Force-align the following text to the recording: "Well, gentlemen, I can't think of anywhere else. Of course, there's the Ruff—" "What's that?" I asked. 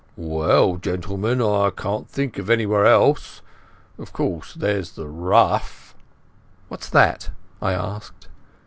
"Well, 0.17 0.77
gentlemen, 0.77 1.43
I 1.43 1.69
can't 1.69 2.09
think 2.09 2.39
of 2.39 2.49
anywhere 2.49 2.87
else. 2.87 3.43
Of 3.99 4.11
course, 4.11 4.55
there's 4.55 4.93
the 4.93 5.05
Ruff—" 5.07 5.93
"What's 6.69 6.89
that?" 6.89 7.29
I 7.61 7.73
asked. 7.73 8.27